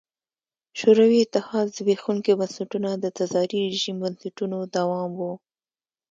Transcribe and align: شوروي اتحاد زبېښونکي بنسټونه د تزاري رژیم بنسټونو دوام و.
شوروي 0.79 1.19
اتحاد 1.21 1.67
زبېښونکي 1.75 2.31
بنسټونه 2.39 2.89
د 2.97 3.05
تزاري 3.17 3.59
رژیم 3.73 3.95
بنسټونو 4.03 4.57
دوام 4.75 5.11
و. 5.19 5.21